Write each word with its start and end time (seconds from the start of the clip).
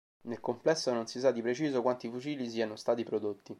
Nel 0.23 0.39
complesso 0.39 0.91
non 0.91 1.05
si 1.05 1.19
sa 1.19 1.29
di 1.29 1.43
preciso 1.43 1.83
quanti 1.83 2.09
fucili 2.09 2.49
siano 2.49 2.75
stati 2.75 3.03
prodotti. 3.03 3.49